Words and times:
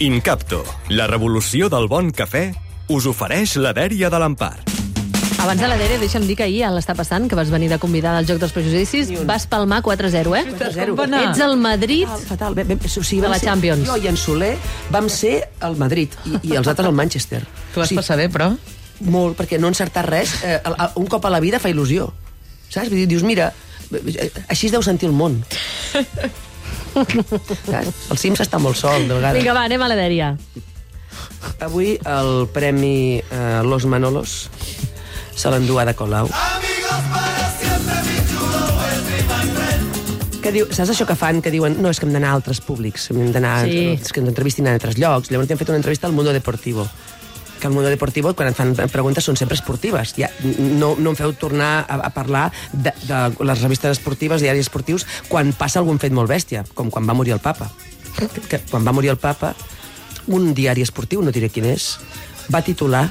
Incapto, 0.00 0.62
la 0.94 1.06
revolució 1.10 1.66
del 1.68 1.88
bon 1.90 2.12
cafè, 2.14 2.52
us 2.94 3.06
ofereix 3.10 3.56
la 3.58 3.72
dèria 3.74 4.06
de 4.12 4.18
l'Empar. 4.22 4.54
Abans 5.42 5.60
de 5.62 5.68
la 5.70 5.76
Dere, 5.78 5.96
deixa'm 6.02 6.24
dir 6.26 6.34
que 6.38 6.44
ahir 6.46 6.64
a 6.66 6.70
l'està 6.74 6.94
passant, 6.98 7.26
que 7.30 7.36
vas 7.38 7.50
venir 7.50 7.68
de 7.70 7.78
convidar 7.82 8.12
al 8.18 8.26
Joc 8.26 8.38
dels 8.42 8.54
Prejudicis, 8.54 9.10
vas 9.26 9.46
palmar 9.50 9.80
4-0, 9.86 10.34
eh? 10.38 10.44
4-0. 10.54 10.94
va 10.98 11.04
anar? 11.06 11.22
Ets 11.30 11.42
el 11.42 11.56
Madrid 11.58 12.06
Fatal, 12.06 12.26
fatal. 12.30 12.54
Bé, 12.58 12.64
bé, 12.64 12.78
o 12.78 12.88
sigui, 13.02 13.20
De 13.22 13.28
la 13.30 13.38
ser- 13.38 13.48
Champions. 13.50 13.86
Jo 13.86 13.96
i 13.98 14.06
en 14.10 14.16
Soler 14.16 14.56
vam 14.90 15.08
ser 15.10 15.48
el 15.62 15.76
Madrid 15.76 16.14
i, 16.26 16.38
i 16.50 16.56
els 16.58 16.66
altres 16.66 16.86
el 16.88 16.94
Manchester. 16.94 17.42
Tu 17.74 17.80
vas 17.82 17.92
passar 17.98 18.16
bé, 18.18 18.28
però... 18.30 18.52
Molt, 19.00 19.36
perquè 19.38 19.60
no 19.62 19.68
encertar 19.70 20.06
res, 20.10 20.32
eh, 20.42 20.58
un 20.98 21.06
cop 21.06 21.24
a 21.26 21.30
la 21.30 21.38
vida 21.38 21.60
fa 21.62 21.70
il·lusió. 21.70 22.08
Saps? 22.68 22.88
Vull 22.90 22.98
dir, 23.04 23.06
dius, 23.06 23.22
mira, 23.22 23.52
eh, 23.94 24.30
així 24.48 24.66
es 24.66 24.72
deu 24.74 24.82
sentir 24.82 25.06
el 25.10 25.14
món. 25.14 25.38
El 26.96 28.18
Sims 28.18 28.40
està 28.44 28.58
molt 28.62 28.76
sol, 28.78 29.06
de 29.08 29.14
vegades. 29.18 29.40
Vinga, 29.40 29.54
va, 29.56 29.64
anem 29.68 29.82
a 29.82 29.88
la 29.90 29.96
Dèria. 29.98 30.32
Avui 31.64 31.96
el 32.06 32.46
premi 32.52 33.18
eh, 33.20 33.60
Los 33.64 33.86
Manolos 33.86 34.48
se 35.38 35.50
l'endú 35.52 35.78
Ada 35.78 35.94
Colau. 35.94 36.28
Que 40.42 40.52
diu, 40.54 40.68
saps 40.72 40.92
això 40.94 41.04
que 41.06 41.16
fan, 41.18 41.42
que 41.44 41.50
diuen 41.52 41.76
no, 41.82 41.90
és 41.92 41.98
que 42.00 42.06
hem 42.06 42.14
d'anar 42.14 42.30
a 42.32 42.38
altres 42.38 42.60
públics, 42.64 43.10
hem 43.12 43.32
d'anar, 43.34 43.66
Sí. 43.66 43.98
és 43.98 44.12
que 44.12 44.20
ens 44.22 44.30
entrevistin 44.30 44.66
en 44.66 44.74
altres 44.78 44.96
llocs. 44.98 45.30
Llavors 45.30 45.50
hem 45.50 45.58
fet 45.58 45.68
una 45.68 45.80
entrevista 45.80 46.06
al 46.06 46.14
Mundo 46.14 46.32
Deportivo 46.32 46.86
que 47.58 47.66
al 47.66 47.74
Mundo 47.74 47.90
Deportivo, 47.90 48.34
quan 48.38 48.50
et 48.50 48.56
fan 48.56 48.74
preguntes, 48.92 49.26
són 49.26 49.36
sempre 49.38 49.58
esportives. 49.58 50.14
Ja, 50.18 50.30
no, 50.58 50.94
no 50.98 51.12
em 51.12 51.18
feu 51.18 51.34
tornar 51.38 51.84
a, 51.84 52.00
a 52.08 52.10
parlar 52.14 52.48
de, 52.72 52.94
de 53.04 53.20
les 53.44 53.62
revistes 53.62 53.98
esportives, 53.98 54.44
diaris 54.44 54.68
esportius, 54.68 55.06
quan 55.28 55.52
passa 55.56 55.82
algun 55.82 56.00
fet 56.02 56.14
molt 56.14 56.30
bèstia, 56.30 56.64
com 56.74 56.92
quan 56.94 57.08
va 57.08 57.16
morir 57.18 57.36
el 57.36 57.42
papa. 57.44 57.70
Que, 58.18 58.28
que, 58.40 58.62
quan 58.70 58.86
va 58.86 58.94
morir 58.94 59.12
el 59.14 59.20
papa, 59.20 59.54
un 60.34 60.52
diari 60.54 60.82
esportiu, 60.84 61.22
no 61.22 61.34
diré 61.34 61.50
quin 61.52 61.68
és, 61.68 61.96
va 62.52 62.64
titular 62.64 63.06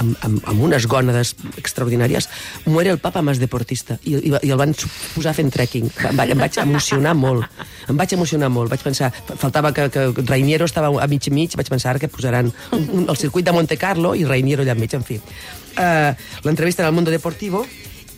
amb, 0.00 0.16
amb, 0.26 0.40
amb 0.48 0.64
unes 0.68 0.86
gònades 0.90 1.34
extraordinàries 1.60 2.28
Muere 2.66 2.92
el 2.94 3.00
papa 3.02 3.22
más 3.22 3.40
deportista 3.42 3.98
i, 4.04 4.16
i, 4.16 4.32
i 4.32 4.50
el 4.50 4.60
van 4.60 4.74
posar 5.14 5.34
fent 5.36 5.52
trekking 5.54 5.90
em, 5.90 6.16
va, 6.18 6.26
em 6.26 6.40
vaig 6.40 6.58
emocionar 6.62 7.14
molt 7.18 7.46
em 7.90 7.98
vaig 7.98 8.16
emocionar 8.16 8.50
molt, 8.52 8.72
vaig 8.72 8.82
pensar 8.84 9.12
faltava 9.12 9.74
que, 9.76 9.88
que 9.92 10.08
Reiniero 10.24 10.68
estava 10.68 10.90
a 10.90 11.08
mig 11.10 11.28
i 11.28 11.34
mig 11.34 11.56
vaig 11.58 11.70
pensar 11.70 11.98
que 12.00 12.10
posaran 12.10 12.50
un, 12.72 12.88
un, 12.88 13.06
el 13.08 13.20
circuit 13.20 13.46
de 13.46 13.54
Monte 13.56 13.78
Carlo 13.80 14.14
i 14.16 14.26
Reiniero 14.28 14.64
allà 14.64 14.76
enmig, 14.76 14.96
en 14.96 15.06
fi 15.06 15.20
uh, 15.20 16.10
l'entrevista 16.46 16.84
en 16.84 16.90
el 16.90 16.96
Mundo 16.96 17.14
Deportivo 17.14 17.64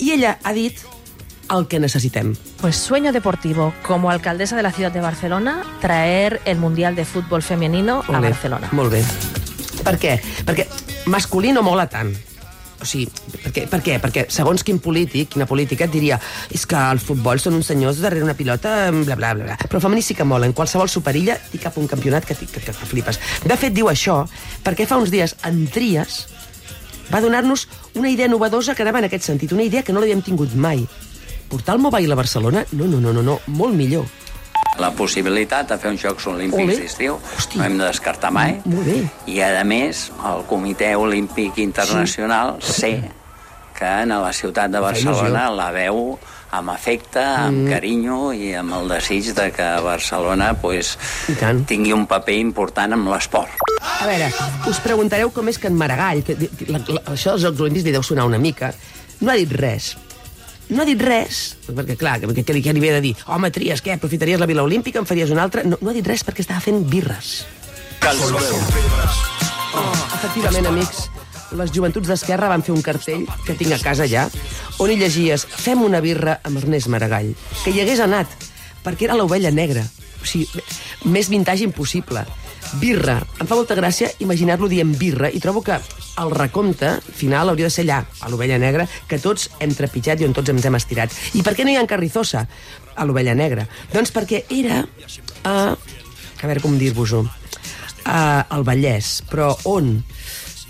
i 0.03 0.13
ella 0.17 0.39
ha 0.43 0.55
dit 0.57 0.81
el 1.53 1.67
que 1.69 1.81
necessitem 1.81 2.35
Pues 2.61 2.77
sueño 2.77 3.13
deportivo, 3.13 3.75
como 3.83 4.11
alcaldesa 4.11 4.57
de 4.57 4.63
la 4.63 4.73
ciudad 4.73 4.93
de 4.93 5.01
Barcelona, 5.01 5.65
traer 5.81 6.41
el 6.45 6.59
Mundial 6.59 6.95
de 6.95 7.05
Fútbol 7.05 7.43
Femenino 7.43 8.03
a 8.09 8.21
Barcelona. 8.21 8.69
Molt 8.73 8.93
bé. 8.93 9.05
Per 9.83 9.97
què? 9.99 10.19
Perquè 10.47 10.69
masculí 11.11 11.53
no 11.53 11.65
mola 11.67 11.89
tant. 11.91 12.13
O 12.83 12.87
sigui, 12.89 13.07
per 13.45 13.53
què? 13.55 13.65
Per 13.71 13.79
què? 13.85 13.97
Perquè 14.03 14.25
segons 14.35 14.65
quin 14.67 14.81
polític, 14.83 15.31
quina 15.35 15.47
política, 15.47 15.87
et 15.87 15.95
diria 15.95 16.19
és 16.51 16.65
que 16.67 16.79
el 16.91 16.99
futbol 17.03 17.39
són 17.39 17.55
uns 17.61 17.71
senyors 17.71 18.01
darrere 18.03 18.27
una 18.27 18.35
pilota, 18.39 18.91
bla, 18.91 19.15
bla, 19.15 19.33
bla, 19.39 19.47
bla. 19.53 19.57
Però 19.71 19.81
femení 19.83 20.03
sí 20.03 20.17
que 20.19 20.27
mola. 20.27 20.49
En 20.51 20.57
qualsevol 20.57 20.91
superilla 20.91 21.39
i 21.55 21.63
cap 21.63 21.79
un 21.79 21.87
campionat 21.91 22.27
que, 22.27 22.35
que, 22.35 22.49
que, 22.51 22.75
que 22.75 22.91
flipes. 22.91 23.21
De 23.47 23.59
fet, 23.59 23.75
diu 23.75 23.91
això 23.91 24.25
perquè 24.67 24.89
fa 24.91 24.99
uns 24.99 25.15
dies 25.15 25.37
en 25.47 25.63
Tries 25.71 26.25
va 27.13 27.21
donar-nos 27.21 27.69
una 27.95 28.11
idea 28.11 28.29
novedosa 28.29 28.75
que 28.75 28.83
anava 28.83 29.03
en 29.03 29.07
aquest 29.11 29.27
sentit, 29.29 29.53
una 29.53 29.67
idea 29.67 29.83
que 29.87 29.93
no 29.95 30.03
l'havíem 30.03 30.23
tingut 30.25 30.55
mai. 30.55 30.83
Portar 31.53 31.77
el 31.77 31.83
mobile 31.85 32.15
a 32.15 32.19
Barcelona? 32.19 32.65
No, 32.73 32.87
no, 32.89 32.99
no, 33.01 33.13
no, 33.13 33.23
no 33.23 33.39
molt 33.47 33.77
millor. 33.77 34.09
La 34.81 34.93
possibilitat 34.97 35.69
de 35.69 35.77
fer 35.81 35.91
uns 35.93 36.01
Jocs 36.01 36.29
Olímpics 36.33 36.79
d'estiu 36.81 37.19
no 37.57 37.65
hem 37.65 37.75
de 37.77 37.85
descartar 37.85 38.33
mai. 38.33 38.57
Molt 38.65 38.87
bé. 38.89 39.01
I, 39.29 39.43
a 39.45 39.65
més, 39.69 40.07
el 40.31 40.47
Comitè 40.49 40.95
Olímpic 40.97 41.61
Internacional 41.61 42.57
sí. 42.61 42.79
sé 42.79 42.93
que 43.77 43.91
en 44.05 44.15
la 44.15 44.33
ciutat 44.33 44.71
de 44.71 44.81
Barcelona 44.81 45.49
la 45.51 45.73
veu 45.75 46.17
amb 46.53 46.71
afecte, 46.71 47.21
amb 47.21 47.65
mm. 47.65 47.71
carinyo 47.73 48.19
i 48.37 48.53
amb 48.61 48.77
el 48.77 48.91
desig 48.93 49.33
de 49.37 49.49
que 49.57 49.69
Barcelona 49.83 50.53
pues, 50.61 50.95
tingui 51.69 51.95
un 51.97 52.05
paper 52.07 52.37
important 52.43 52.93
amb 52.93 53.09
l'esport. 53.13 53.65
A 53.81 54.07
veure, 54.07 54.29
us 54.69 54.81
preguntareu 54.85 55.33
com 55.33 55.49
és 55.49 55.59
que 55.59 55.71
en 55.73 55.79
Maragall, 55.81 56.21
que 56.27 56.37
la, 56.69 56.83
la, 56.87 57.05
això 57.15 57.33
dels 57.33 57.47
Jocs 57.49 57.65
Olímpics 57.65 57.89
li 57.89 57.97
deu 57.97 58.05
sonar 58.05 58.29
una 58.29 58.41
mica, 58.43 58.73
no 59.23 59.33
ha 59.33 59.39
dit 59.41 59.53
res. 59.57 59.95
No 60.73 60.83
ha 60.83 60.89
dit 60.89 61.01
res, 61.05 61.41
perquè 61.69 61.99
clar, 62.01 62.19
que, 62.23 62.33
que, 62.33 62.45
que 62.65 62.73
li 62.73 62.81
ve 62.81 62.93
de 62.95 63.01
dir 63.05 63.13
home, 63.27 63.51
Tries, 63.53 63.83
què, 63.85 63.99
aprofitaries 63.99 64.41
la 64.41 64.49
Vila 64.49 64.65
Olímpica, 64.65 65.03
en 65.03 65.09
faries 65.09 65.33
una 65.35 65.45
altra? 65.45 65.65
No, 65.69 65.77
no 65.81 65.93
ha 65.93 65.97
dit 65.97 66.07
res 66.07 66.25
perquè 66.25 66.41
estava 66.45 66.63
fent 66.65 66.81
birres. 66.89 67.43
Oh, 69.77 69.93
efectivament, 70.17 70.71
amics, 70.71 71.05
les 71.59 71.73
joventuts 71.75 72.09
d'Esquerra 72.09 72.49
van 72.49 72.65
fer 72.65 72.73
un 72.73 72.85
cartell 72.85 73.27
que 73.47 73.57
tinc 73.59 73.77
a 73.77 73.81
casa 73.83 74.09
ja, 74.09 74.25
on 74.81 74.91
hi 74.93 74.97
llegies 75.01 75.45
fem 75.45 75.85
una 75.85 76.01
birra 76.05 76.39
amb 76.49 76.63
Ernest 76.63 76.89
Maragall, 76.93 77.35
que 77.63 77.75
hi 77.75 77.83
hagués 77.85 78.01
anat, 78.05 78.33
perquè 78.85 79.11
era 79.11 79.19
l'ovella 79.21 79.53
negra. 79.53 79.85
O 80.23 80.29
sigui, 80.29 80.63
més 81.11 81.29
vintage 81.33 81.67
impossible. 81.67 82.25
Birra. 82.81 83.19
Em 83.43 83.49
fa 83.49 83.59
molta 83.59 83.77
gràcia 83.77 84.13
imaginar-lo 84.23 84.69
dient 84.71 84.95
birra 84.99 85.29
i 85.29 85.41
trobo 85.43 85.65
que 85.67 85.77
el 86.23 86.31
recompte 86.33 86.95
final 87.03 87.51
hauria 87.51 87.69
de 87.69 87.75
ser 87.75 87.85
allà, 87.87 88.03
a 88.21 88.31
l'ovella 88.31 88.59
negra, 88.63 88.87
que 89.09 89.19
tots 89.21 89.49
hem 89.61 89.75
trepitjat 89.77 90.23
i 90.23 90.29
on 90.29 90.37
tots 90.37 90.53
ens 90.53 90.69
hem 90.69 90.79
estirat. 90.79 91.15
I 91.35 91.45
per 91.45 91.57
què 91.59 91.67
no 91.67 91.73
hi 91.73 91.77
ha 91.77 91.85
en 91.85 91.91
Carrizosa 91.91 92.47
a 92.95 93.09
l'ovella 93.09 93.37
negra? 93.39 93.67
Doncs 93.93 94.15
perquè 94.15 94.45
era 94.63 94.83
a... 95.45 95.57
A 96.43 96.49
veure 96.49 96.63
com 96.63 96.75
dir-vos-ho. 96.79 97.23
A, 98.03 98.23
al 98.51 98.65
Vallès, 98.67 99.21
però 99.31 99.53
on? 99.71 99.95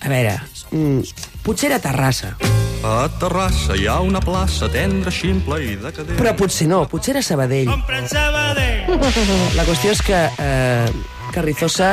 A 0.02 0.10
veure, 0.12 0.36
mm, 0.72 1.40
potser 1.46 1.70
era 1.70 1.80
a 1.80 1.86
Terrassa, 1.86 2.34
A 2.82 3.06
Terrassa 3.14 3.76
hi 3.78 3.84
ha 3.86 4.00
una 4.02 4.18
plaça 4.18 4.66
tendra, 4.66 5.10
ximple 5.14 5.60
i 5.62 5.76
decadent. 5.78 6.18
però 6.18 6.32
potser 6.34 6.66
no, 6.66 6.80
potser 6.90 7.12
era 7.12 7.20
a 7.22 7.26
Sabadell. 7.26 7.70
La 9.58 9.66
qüestió 9.68 9.92
és 9.94 10.02
que 10.02 10.18
eh, 10.18 10.88
Carrizosa 11.30 11.92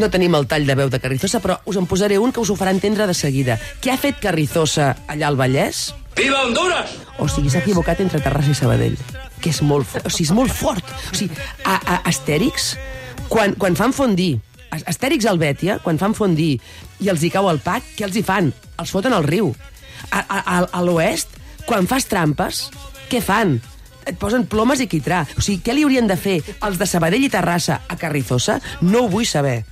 no 0.00 0.08
tenim 0.08 0.32
el 0.38 0.46
tall 0.48 0.64
de 0.64 0.76
veu 0.78 0.88
de 0.88 1.00
Carrizosa, 1.02 1.42
però 1.44 1.58
us 1.68 1.76
en 1.76 1.84
posaré 1.90 2.16
un 2.16 2.32
que 2.32 2.40
us 2.40 2.48
ho 2.48 2.56
farà 2.56 2.72
entendre 2.72 3.06
de 3.06 3.12
seguida. 3.12 3.58
Què 3.84 3.92
ha 3.92 4.00
fet 4.00 4.16
Carrizosa 4.24 4.94
allà 5.06 5.28
al 5.28 5.36
Vallès? 5.36 5.92
Viva 6.16 6.46
Honduras! 6.46 6.96
O 7.20 7.28
sigui, 7.28 7.52
s'ha 7.52 7.60
equivocat 7.60 8.00
entre 8.00 8.24
Terrassa 8.24 8.56
i 8.56 8.56
Sabadell. 8.56 8.96
Que 9.38 9.52
és 9.52 9.60
molt 9.60 9.86
fort. 9.86 10.08
O 10.08 10.10
sigui, 10.10 10.30
és 10.30 10.36
molt 10.36 10.54
fort. 10.54 10.96
O 11.12 11.16
sigui, 11.18 11.36
a, 11.68 11.76
a 11.76 12.00
Astèrix, 12.08 12.72
quan, 13.28 13.52
quan 13.60 13.76
fan 13.76 13.92
fondí, 13.92 14.38
Astèrix 14.70 15.26
al 15.28 15.40
Bètia, 15.40 15.78
quan 15.84 15.98
fan 16.00 16.14
fondí 16.16 16.52
i 17.00 17.08
els 17.08 17.22
hi 17.24 17.30
cau 17.32 17.48
el 17.50 17.60
pack, 17.64 17.94
què 17.96 18.06
els 18.08 18.18
hi 18.18 18.24
fan? 18.26 18.52
Els 18.78 18.92
foten 18.92 19.14
al 19.16 19.26
riu. 19.26 19.52
A, 20.10 20.20
a, 20.20 20.60
a 20.64 20.82
l'oest, 20.84 21.34
quan 21.66 21.88
fas 21.88 22.06
trampes, 22.08 22.68
què 23.10 23.22
fan? 23.24 23.58
Et 24.08 24.16
posen 24.16 24.46
plomes 24.48 24.80
i 24.80 24.88
quitrà. 24.88 25.24
O 25.36 25.44
sigui, 25.44 25.60
què 25.64 25.74
li 25.76 25.84
haurien 25.84 26.08
de 26.08 26.16
fer 26.16 26.38
els 26.64 26.78
de 26.80 26.86
Sabadell 26.88 27.26
i 27.26 27.32
Terrassa 27.32 27.82
a 27.88 27.96
Carrizosa? 28.00 28.58
No 28.80 29.04
ho 29.04 29.12
vull 29.12 29.28
saber. 29.28 29.62